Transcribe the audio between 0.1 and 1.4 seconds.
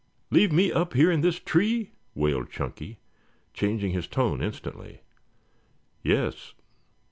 Leave me up here in this